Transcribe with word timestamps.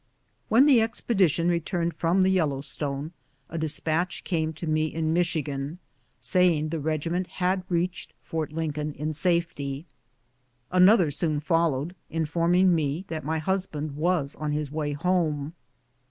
When 0.49 0.65
the 0.65 0.81
expedition 0.81 1.47
returned 1.47 1.93
from 1.93 2.23
the 2.23 2.31
Yellowstone, 2.31 3.11
a 3.51 3.59
despatch 3.59 4.23
came 4.23 4.51
to 4.53 4.65
me 4.65 4.87
in 4.87 5.13
Michigan, 5.13 5.77
saying 6.17 6.69
the 6.69 6.79
regi 6.79 7.11
ment 7.11 7.27
had 7.27 7.61
reached 7.69 8.15
Fort 8.23 8.51
Lincoln 8.51 8.93
in 8.93 9.13
safety. 9.13 9.85
Another 10.71 11.11
soon 11.11 11.39
followed, 11.39 11.93
informing 12.09 12.73
me 12.73 13.05
that 13.09 13.23
my 13.23 13.37
husband 13.37 13.95
was 13.95 14.33
on 14.37 14.53
his 14.53 14.71
way 14.71 14.93
home. 14.93 15.53